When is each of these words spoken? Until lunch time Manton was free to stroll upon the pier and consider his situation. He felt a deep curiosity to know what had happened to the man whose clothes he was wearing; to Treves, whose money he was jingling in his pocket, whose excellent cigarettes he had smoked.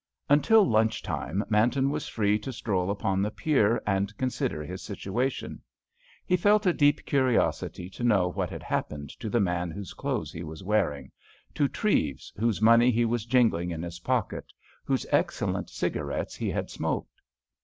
Until 0.29 0.67
lunch 0.67 1.03
time 1.03 1.43
Manton 1.47 1.91
was 1.91 2.07
free 2.07 2.39
to 2.39 2.51
stroll 2.51 2.89
upon 2.89 3.21
the 3.21 3.29
pier 3.29 3.79
and 3.85 4.17
consider 4.17 4.63
his 4.63 4.81
situation. 4.81 5.61
He 6.25 6.35
felt 6.35 6.65
a 6.65 6.73
deep 6.73 7.05
curiosity 7.05 7.87
to 7.91 8.03
know 8.03 8.27
what 8.29 8.49
had 8.49 8.63
happened 8.63 9.11
to 9.19 9.29
the 9.29 9.39
man 9.39 9.69
whose 9.69 9.93
clothes 9.93 10.31
he 10.31 10.41
was 10.41 10.63
wearing; 10.63 11.11
to 11.53 11.67
Treves, 11.67 12.33
whose 12.35 12.63
money 12.63 12.89
he 12.89 13.05
was 13.05 13.27
jingling 13.27 13.69
in 13.69 13.83
his 13.83 13.99
pocket, 13.99 14.51
whose 14.85 15.05
excellent 15.11 15.69
cigarettes 15.69 16.33
he 16.35 16.49
had 16.49 16.71
smoked. 16.71 17.21